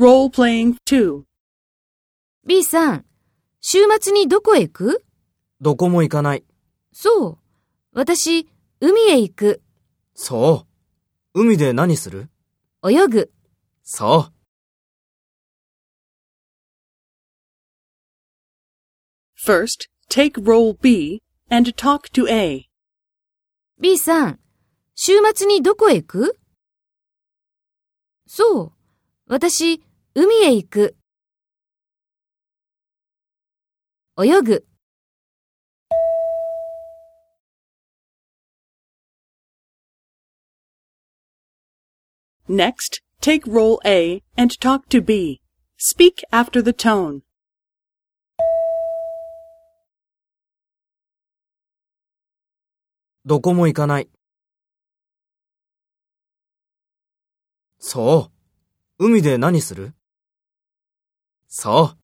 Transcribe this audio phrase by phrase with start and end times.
[0.00, 1.24] Role playing 2.
[2.46, 3.04] B さん、
[3.60, 5.04] 週末にどこへ行く？
[5.60, 6.44] どこも行かない。
[6.90, 7.38] そう。
[7.92, 8.48] 私、
[8.80, 9.62] 海へ行く。
[10.14, 10.66] そ
[11.34, 11.40] う。
[11.42, 12.30] 海で何する？
[12.82, 13.32] 泳ぐ。
[13.82, 14.32] そう。
[19.38, 22.70] First, take role B and talk to A.
[23.78, 24.40] B さん、
[24.94, 26.38] 週末にどこへ行く？
[28.26, 28.72] そう。
[29.26, 29.82] 私、
[30.12, 30.96] 海へ行く。
[34.20, 34.66] 泳ぐ。
[42.48, 45.40] Next, take role A and talk to B.
[45.78, 47.20] Speak after the tone.
[53.24, 54.10] どこも行かない。
[57.78, 58.32] そ
[58.98, 59.06] う。
[59.06, 59.94] 海で何する
[61.50, 61.99] そう。